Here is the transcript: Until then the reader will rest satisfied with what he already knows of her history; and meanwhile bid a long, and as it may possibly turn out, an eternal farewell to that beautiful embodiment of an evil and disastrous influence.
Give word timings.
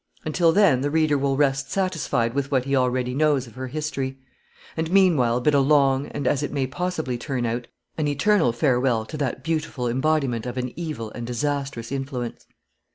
Until 0.25 0.51
then 0.51 0.81
the 0.81 0.89
reader 0.89 1.15
will 1.15 1.37
rest 1.37 1.69
satisfied 1.69 2.33
with 2.33 2.49
what 2.49 2.65
he 2.65 2.75
already 2.75 3.13
knows 3.13 3.45
of 3.45 3.53
her 3.53 3.67
history; 3.67 4.17
and 4.75 4.89
meanwhile 4.89 5.39
bid 5.39 5.53
a 5.53 5.59
long, 5.59 6.07
and 6.07 6.25
as 6.25 6.41
it 6.41 6.51
may 6.51 6.65
possibly 6.65 7.19
turn 7.19 7.45
out, 7.45 7.67
an 7.99 8.07
eternal 8.07 8.51
farewell 8.51 9.05
to 9.05 9.17
that 9.17 9.43
beautiful 9.43 9.87
embodiment 9.87 10.47
of 10.47 10.57
an 10.57 10.73
evil 10.75 11.11
and 11.11 11.27
disastrous 11.27 11.91
influence. 11.91 12.47